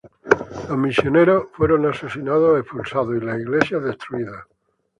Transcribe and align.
Los 0.67 0.75
misioneros 0.79 1.49
fueron 1.53 1.85
asesinados 1.85 2.49
o 2.55 2.57
expulsados, 2.57 3.15
y 3.15 3.23
las 3.23 3.37
iglesias 3.39 3.83
destruidas. 3.83 4.45